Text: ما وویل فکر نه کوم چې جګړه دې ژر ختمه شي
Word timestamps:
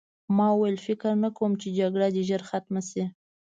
ما 0.37 0.47
وویل 0.53 0.77
فکر 0.87 1.11
نه 1.23 1.29
کوم 1.37 1.51
چې 1.61 1.67
جګړه 1.79 2.07
دې 2.15 2.21
ژر 2.29 2.41
ختمه 2.49 2.81
شي 2.89 3.03